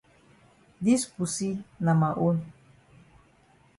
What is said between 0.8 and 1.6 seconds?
Dis pussy